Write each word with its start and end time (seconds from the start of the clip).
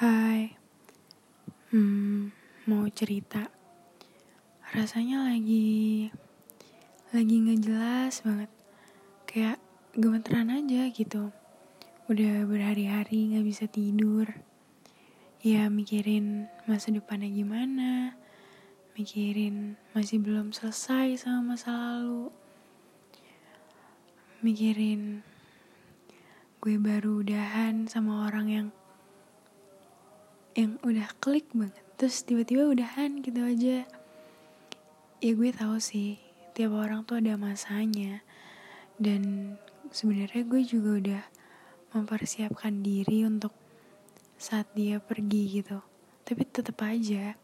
Hai, 0.00 0.48
hmm, 1.76 2.32
mau 2.72 2.88
cerita. 2.88 3.52
Rasanya 4.72 5.28
lagi, 5.28 6.08
lagi 7.12 7.34
nggak 7.36 7.60
jelas 7.60 8.24
banget. 8.24 8.48
Kayak 9.28 9.60
gemeteran 9.92 10.56
aja 10.56 10.88
gitu. 10.88 11.28
Udah 12.08 12.48
berhari-hari 12.48 13.28
nggak 13.28 13.44
bisa 13.44 13.68
tidur. 13.68 14.24
Ya 15.44 15.68
mikirin 15.68 16.48
masa 16.64 16.96
depannya 16.96 17.28
gimana. 17.28 18.16
Mikirin 18.96 19.76
masih 19.92 20.16
belum 20.16 20.56
selesai 20.56 21.28
sama 21.28 21.52
masa 21.60 21.76
lalu. 21.76 22.32
Mikirin 24.40 25.20
gue 26.64 26.80
baru 26.80 27.20
udahan 27.20 27.84
sama 27.84 28.24
orang 28.24 28.48
yang 28.48 28.68
yang 30.58 30.82
udah 30.82 31.06
klik 31.22 31.46
banget. 31.54 31.84
Terus 31.94 32.24
tiba-tiba 32.26 32.66
udahan 32.66 33.22
gitu 33.22 33.40
aja. 33.44 33.86
Ya 35.20 35.32
gue 35.36 35.50
tahu 35.52 35.76
sih 35.78 36.16
tiap 36.56 36.74
orang 36.74 37.06
tuh 37.06 37.20
ada 37.20 37.36
masanya. 37.36 38.24
Dan 38.98 39.54
sebenarnya 39.94 40.42
gue 40.48 40.62
juga 40.64 40.90
udah 40.96 41.24
mempersiapkan 41.94 42.82
diri 42.82 43.26
untuk 43.26 43.54
saat 44.40 44.66
dia 44.74 44.98
pergi 44.98 45.62
gitu. 45.62 45.78
Tapi 46.24 46.42
tetap 46.48 46.80
aja 46.82 47.36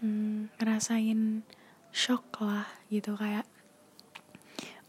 hmm, 0.00 0.58
ngerasain 0.58 1.44
shock 1.94 2.42
lah 2.44 2.68
gitu 2.92 3.16
kayak 3.16 3.48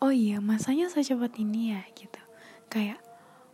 oh 0.04 0.12
iya 0.12 0.40
masanya 0.40 0.88
secepat 0.88 1.38
ini 1.38 1.76
ya 1.76 1.82
gitu. 1.94 2.22
Kayak 2.72 3.04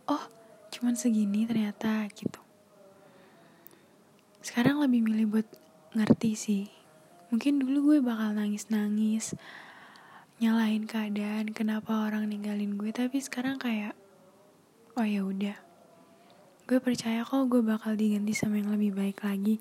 oh 0.06 0.22
cuman 0.70 0.94
segini 0.94 1.48
ternyata 1.48 2.06
gitu 2.12 2.45
sekarang 4.46 4.78
lebih 4.78 5.02
milih 5.02 5.26
buat 5.26 5.48
ngerti 5.98 6.38
sih. 6.38 6.64
Mungkin 7.34 7.58
dulu 7.58 7.90
gue 7.90 7.98
bakal 7.98 8.38
nangis-nangis 8.38 9.34
nyalahin 10.38 10.86
keadaan 10.86 11.50
kenapa 11.50 12.06
orang 12.06 12.30
ninggalin 12.30 12.78
gue 12.78 12.94
tapi 12.94 13.18
sekarang 13.18 13.58
kayak 13.58 13.98
oh 14.94 15.02
ya 15.02 15.26
udah. 15.26 15.58
Gue 16.62 16.78
percaya 16.78 17.26
kok 17.26 17.50
gue 17.50 17.58
bakal 17.58 17.98
diganti 17.98 18.38
sama 18.38 18.62
yang 18.62 18.70
lebih 18.70 18.94
baik 18.94 19.18
lagi. 19.26 19.58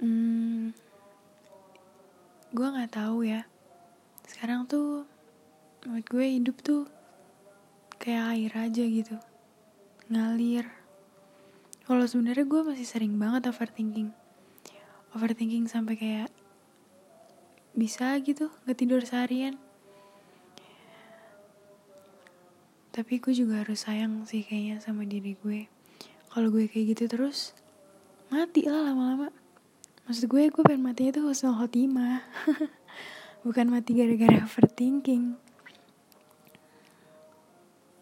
Hmm, 0.00 0.72
gue 2.56 2.66
nggak 2.72 2.96
tahu 2.96 3.28
ya. 3.28 3.44
Sekarang 4.24 4.64
tuh 4.64 5.04
buat 5.84 6.08
gue 6.08 6.24
hidup 6.40 6.56
tuh 6.64 6.88
kayak 8.00 8.32
air 8.32 8.52
aja 8.64 8.84
gitu. 8.88 9.20
Ngalir 10.08 10.85
kalau 11.86 12.02
sebenarnya 12.02 12.42
gue 12.50 12.66
masih 12.66 12.82
sering 12.82 13.14
banget 13.14 13.46
overthinking. 13.46 14.10
Overthinking 15.14 15.70
sampai 15.70 15.94
kayak 15.94 16.34
bisa 17.78 18.18
gitu 18.26 18.50
gak 18.66 18.74
tidur 18.74 18.98
seharian. 19.06 19.54
Tapi 22.90 23.22
gue 23.22 23.30
juga 23.30 23.62
harus 23.62 23.86
sayang 23.86 24.26
sih 24.26 24.42
kayaknya 24.42 24.82
sama 24.82 25.06
diri 25.06 25.38
gue. 25.38 25.70
Kalau 26.34 26.50
gue 26.50 26.66
kayak 26.66 26.98
gitu 26.98 27.06
terus 27.06 27.54
mati 28.34 28.66
lah 28.66 28.90
lama-lama. 28.90 29.30
Maksud 30.10 30.26
gue 30.26 30.50
gue 30.50 30.64
pengen 30.66 30.82
mati 30.90 31.14
itu 31.14 31.22
husnul 31.22 31.54
khotimah. 31.54 32.26
Bukan 33.46 33.70
mati 33.70 33.94
gara-gara 33.94 34.42
overthinking. 34.42 35.38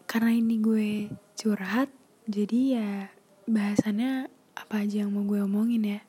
Karena 0.09 0.33
ini 0.33 0.57
gue 0.57 1.13
curhat 1.37 1.93
jadi 2.25 2.59
ya 2.81 3.14
bahasannya 3.45 4.29
apa 4.57 4.75
aja 4.81 5.05
yang 5.05 5.13
mau 5.13 5.21
gue 5.25 5.41
omongin 5.41 5.97
ya? 5.97 6.01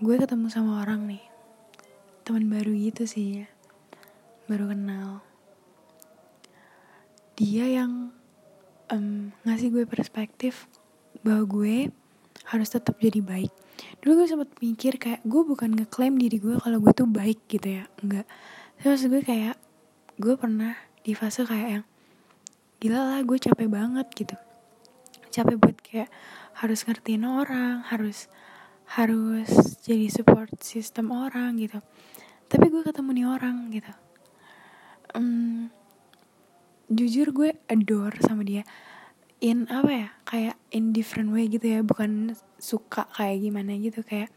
Gue 0.00 0.16
ketemu 0.20 0.48
sama 0.52 0.84
orang 0.84 1.08
nih 1.08 1.24
teman 2.26 2.50
baru 2.50 2.74
gitu 2.74 3.06
sih 3.06 3.44
ya 3.44 3.46
baru 4.50 4.70
kenal. 4.74 5.22
Dia 7.36 7.68
yang 7.82 8.10
um, 8.90 9.30
ngasih 9.44 9.70
gue 9.74 9.84
perspektif 9.84 10.70
bahwa 11.20 11.44
gue 11.46 11.76
harus 12.46 12.68
tetap 12.70 12.96
jadi 13.02 13.20
baik. 13.20 13.52
Dulu 14.00 14.22
gue 14.22 14.28
sempat 14.30 14.50
mikir 14.62 14.96
kayak 14.96 15.20
gue 15.26 15.42
bukan 15.42 15.74
ngeklaim 15.74 16.16
diri 16.16 16.38
gue 16.38 16.56
kalau 16.62 16.78
gue 16.78 16.92
tuh 16.94 17.10
baik 17.10 17.44
gitu 17.50 17.82
ya 17.82 17.84
enggak. 18.00 18.26
Terus 18.80 19.04
gue 19.10 19.20
kayak 19.20 19.58
gue 20.16 20.34
pernah 20.38 20.78
di 21.04 21.12
fase 21.12 21.44
kayak 21.44 21.68
yang 21.68 21.84
gila 22.80 23.00
lah 23.14 23.20
gue 23.22 23.38
capek 23.38 23.68
banget 23.68 24.06
gitu 24.14 24.36
capek 25.36 25.60
buat 25.60 25.76
kayak 25.84 26.10
harus 26.56 26.88
ngertiin 26.88 27.28
orang 27.28 27.84
harus 27.84 28.32
harus 28.96 29.50
jadi 29.82 30.08
support 30.08 30.48
system 30.62 31.10
orang 31.12 31.58
gitu. 31.60 31.82
Tapi 32.46 32.70
gue 32.70 32.86
ketemu 32.86 33.10
nih 33.12 33.26
orang 33.26 33.56
gitu. 33.74 33.92
Um, 35.12 35.68
jujur 36.88 37.34
gue 37.34 37.58
adore 37.66 38.16
sama 38.22 38.46
dia. 38.46 38.62
In 39.42 39.68
apa 39.68 39.90
ya 39.92 40.08
kayak 40.24 40.56
in 40.72 40.96
different 40.96 41.34
way 41.34 41.44
gitu 41.50 41.68
ya 41.68 41.80
bukan 41.84 42.32
suka 42.56 43.04
kayak 43.12 43.44
gimana 43.44 43.76
gitu 43.76 44.00
kayak 44.00 44.32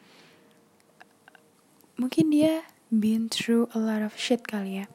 mungkin 1.95 2.27
dia 2.35 2.67
been 2.91 3.31
through 3.31 3.71
a 3.71 3.79
lot 3.79 4.03
of 4.03 4.17
shit 4.19 4.43
kali 4.43 4.83
ya. 4.83 4.85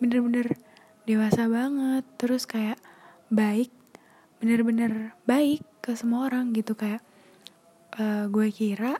Bener-bener 0.00 0.56
dewasa 1.04 1.50
banget 1.50 2.06
terus 2.16 2.46
kayak 2.46 2.78
baik 3.28 3.74
bener-bener 4.42 5.14
baik 5.22 5.62
ke 5.78 5.94
semua 5.94 6.26
orang 6.26 6.50
gitu 6.50 6.74
kayak 6.74 6.98
uh, 7.94 8.26
gue 8.26 8.50
kira 8.50 8.98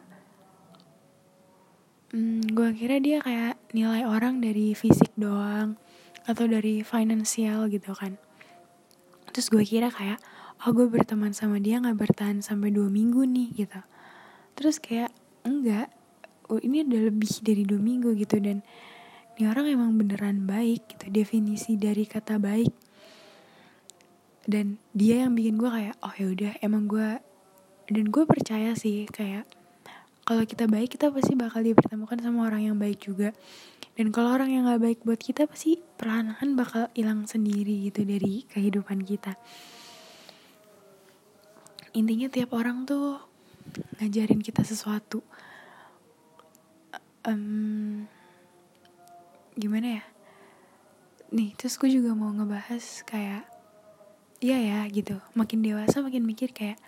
um, 2.14 2.38
gue 2.46 2.70
kira 2.78 3.02
dia 3.02 3.18
kayak 3.18 3.58
nilai 3.74 4.06
orang 4.06 4.38
dari 4.38 4.70
fisik 4.78 5.10
doang 5.18 5.74
atau 6.22 6.46
dari 6.46 6.86
finansial 6.86 7.66
gitu 7.66 7.90
kan. 7.90 8.14
Terus 9.34 9.50
gue 9.50 9.66
kira 9.66 9.90
kayak 9.90 10.22
oh 10.62 10.70
gue 10.70 10.86
berteman 10.86 11.34
sama 11.34 11.58
dia 11.58 11.82
nggak 11.82 11.98
bertahan 11.98 12.38
sampai 12.38 12.70
dua 12.70 12.86
minggu 12.86 13.26
nih 13.26 13.66
gitu. 13.66 13.82
Terus 14.54 14.78
kayak 14.78 15.10
enggak 15.42 15.90
oh, 16.46 16.62
ini 16.62 16.86
udah 16.86 17.10
lebih 17.10 17.42
dari 17.42 17.66
dua 17.66 17.82
minggu 17.82 18.14
gitu 18.14 18.38
dan 18.38 18.62
ini 19.34 19.42
orang 19.50 19.66
emang 19.66 19.98
beneran 19.98 20.46
baik 20.46 20.86
gitu 20.86 21.10
definisi 21.10 21.74
dari 21.74 22.06
kata 22.06 22.38
baik 22.38 22.91
dan 24.46 24.82
dia 24.94 25.22
yang 25.26 25.38
bikin 25.38 25.58
gue 25.58 25.70
kayak 25.70 25.94
oh 26.02 26.14
ya 26.18 26.26
udah 26.26 26.52
emang 26.62 26.90
gue 26.90 27.10
dan 27.92 28.04
gue 28.10 28.24
percaya 28.26 28.74
sih 28.74 29.06
kayak 29.06 29.46
kalau 30.22 30.46
kita 30.46 30.70
baik 30.70 30.94
kita 30.94 31.10
pasti 31.10 31.34
bakal 31.34 31.66
dipertemukan 31.66 32.14
sama 32.22 32.46
orang 32.46 32.70
yang 32.70 32.78
baik 32.78 33.02
juga. 33.02 33.34
Dan 33.92 34.08
kalau 34.14 34.32
orang 34.32 34.54
yang 34.54 34.64
gak 34.64 34.80
baik 34.80 35.00
buat 35.04 35.20
kita 35.20 35.44
pasti 35.44 35.76
perlahan-lahan 35.76 36.56
bakal 36.56 36.88
hilang 36.96 37.28
sendiri 37.28 37.90
gitu 37.90 38.06
dari 38.06 38.46
kehidupan 38.48 39.04
kita. 39.04 39.36
Intinya 41.92 42.32
tiap 42.32 42.56
orang 42.56 42.88
tuh 42.88 43.20
ngajarin 44.00 44.40
kita 44.40 44.64
sesuatu. 44.64 45.20
Um, 47.28 48.08
gimana 49.52 50.00
ya? 50.00 50.04
Nih 51.34 51.52
terus 51.60 51.76
gue 51.76 51.92
juga 51.92 52.16
mau 52.16 52.32
ngebahas 52.32 53.04
kayak 53.04 53.51
iya 54.42 54.58
ya 54.58 54.80
gitu. 54.90 55.22
Makin 55.38 55.62
dewasa 55.62 56.02
makin 56.02 56.26
mikir 56.26 56.50
kayak 56.50 56.82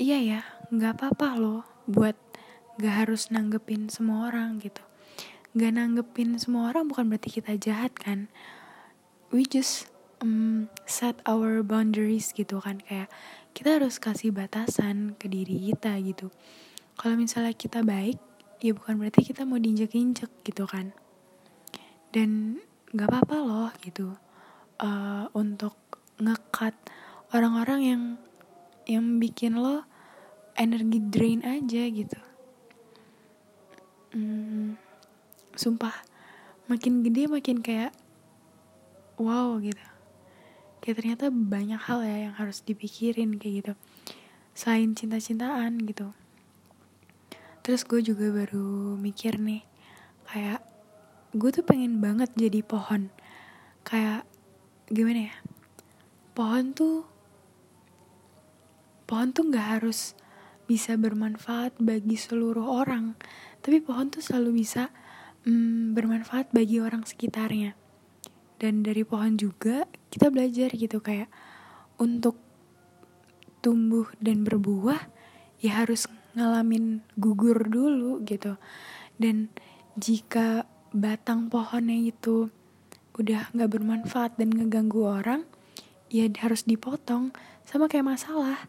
iya 0.00 0.18
ya 0.18 0.40
nggak 0.72 0.96
apa-apa 0.96 1.36
loh 1.36 1.62
buat 1.84 2.16
nggak 2.80 2.94
harus 3.04 3.28
nanggepin 3.28 3.92
semua 3.92 4.32
orang 4.32 4.56
gitu. 4.64 4.80
Nggak 5.52 5.72
nanggepin 5.76 6.40
semua 6.40 6.72
orang 6.72 6.88
bukan 6.88 7.12
berarti 7.12 7.38
kita 7.38 7.54
jahat 7.60 7.92
kan. 7.94 8.32
We 9.28 9.44
just 9.44 9.92
um, 10.24 10.72
set 10.88 11.20
our 11.28 11.60
boundaries 11.60 12.32
gitu 12.32 12.58
kan. 12.64 12.80
Kayak 12.80 13.12
kita 13.52 13.78
harus 13.78 14.00
kasih 14.00 14.32
batasan 14.32 15.14
ke 15.20 15.28
diri 15.28 15.70
kita 15.70 15.94
gitu. 16.00 16.32
Kalau 16.96 17.14
misalnya 17.20 17.52
kita 17.52 17.84
baik 17.84 18.18
ya 18.64 18.72
bukan 18.72 18.96
berarti 18.96 19.20
kita 19.20 19.44
mau 19.44 19.60
diinjek-injek 19.60 20.32
gitu 20.42 20.64
kan. 20.64 20.96
Dan 22.08 22.58
nggak 22.90 23.08
apa-apa 23.12 23.36
loh 23.36 23.70
gitu. 23.84 24.16
Uh, 24.74 25.30
untuk 25.38 25.78
ngekat 26.18 26.74
orang-orang 27.34 27.80
yang 27.82 28.02
yang 28.84 29.04
bikin 29.18 29.58
lo 29.58 29.82
energi 30.54 31.02
drain 31.02 31.42
aja 31.42 31.82
gitu. 31.90 32.20
Hmm, 34.14 34.78
sumpah 35.58 35.94
makin 36.70 37.02
gede 37.02 37.26
makin 37.26 37.58
kayak 37.58 37.90
wow 39.18 39.58
gitu. 39.58 39.82
Kayak 40.78 40.96
ternyata 41.00 41.24
banyak 41.32 41.80
hal 41.80 42.04
ya 42.06 42.16
yang 42.28 42.34
harus 42.36 42.62
dipikirin 42.62 43.40
kayak 43.40 43.54
gitu. 43.64 43.72
Selain 44.54 44.94
cinta-cintaan 44.94 45.82
gitu. 45.82 46.14
Terus 47.64 47.82
gue 47.82 48.04
juga 48.04 48.28
baru 48.30 48.94
mikir 49.00 49.40
nih 49.40 49.64
kayak 50.28 50.60
gue 51.34 51.50
tuh 51.50 51.64
pengen 51.66 51.98
banget 51.98 52.30
jadi 52.36 52.60
pohon. 52.62 53.10
Kayak 53.82 54.28
gimana 54.92 55.32
ya 55.32 55.34
pohon 56.34 56.74
tuh 56.74 57.06
pohon 59.06 59.30
tuh 59.30 59.48
nggak 59.48 59.80
harus 59.80 60.18
bisa 60.64 60.98
bermanfaat 60.98 61.76
bagi 61.78 62.18
seluruh 62.18 62.66
orang 62.66 63.14
tapi 63.64 63.80
pohon 63.80 64.12
tuh 64.12 64.20
selalu 64.20 64.60
bisa 64.60 64.92
mm, 65.48 65.96
bermanfaat 65.96 66.52
bagi 66.52 66.84
orang 66.84 67.08
sekitarnya. 67.08 67.72
Dan 68.60 68.84
dari 68.84 69.08
pohon 69.08 69.40
juga 69.40 69.88
kita 70.12 70.28
belajar 70.28 70.68
gitu 70.76 71.00
kayak 71.00 71.32
untuk 71.96 72.36
tumbuh 73.64 74.08
dan 74.20 74.44
berbuah 74.44 75.08
ya 75.64 75.80
harus 75.80 76.04
ngalamin 76.36 77.00
gugur 77.16 77.56
dulu 77.64 78.20
gitu. 78.28 78.60
Dan 79.16 79.48
jika 79.96 80.68
batang 80.92 81.48
pohonnya 81.48 81.96
itu 81.96 82.52
udah 83.16 83.48
nggak 83.56 83.70
bermanfaat 83.70 84.36
dan 84.36 84.52
ngeganggu 84.52 85.06
orang 85.06 85.48
ya 86.12 86.28
harus 86.40 86.64
dipotong 86.68 87.32
sama 87.64 87.88
kayak 87.88 88.06
masalah. 88.16 88.68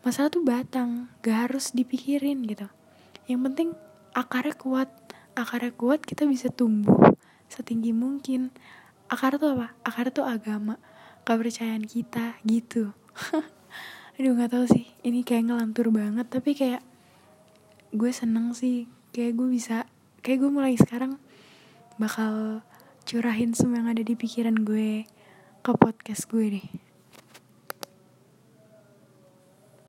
Masalah 0.00 0.32
tuh 0.32 0.44
batang 0.46 1.12
gak 1.20 1.50
harus 1.50 1.76
dipikirin 1.76 2.46
gitu. 2.48 2.66
Yang 3.28 3.40
penting 3.50 3.68
akarnya 4.16 4.56
kuat. 4.56 4.88
Akarnya 5.36 5.72
kuat 5.76 6.02
kita 6.02 6.24
bisa 6.26 6.48
tumbuh 6.48 7.14
setinggi 7.50 7.92
mungkin. 7.92 8.54
Akar 9.10 9.36
tuh 9.36 9.58
apa? 9.58 9.74
Akar 9.82 10.08
tuh 10.14 10.24
agama 10.24 10.78
kepercayaan 11.26 11.84
kita 11.84 12.38
gitu. 12.46 12.94
Aduh 14.16 14.32
nggak 14.34 14.52
tahu 14.54 14.64
sih. 14.70 14.86
Ini 15.02 15.26
kayak 15.26 15.50
ngelantur 15.50 15.90
banget 15.92 16.26
tapi 16.30 16.56
kayak 16.56 16.82
gue 17.92 18.10
seneng 18.14 18.54
sih. 18.56 18.86
Kayak 19.10 19.36
gue 19.36 19.48
bisa 19.50 19.90
kayak 20.22 20.46
gue 20.46 20.50
mulai 20.52 20.74
sekarang 20.78 21.18
bakal 22.00 22.64
curahin 23.04 23.52
semua 23.52 23.82
yang 23.82 23.90
ada 23.92 24.02
di 24.06 24.14
pikiran 24.14 24.62
gue 24.62 25.04
ke 25.60 25.76
podcast 25.76 26.24
gue 26.32 26.46
deh 26.56 26.66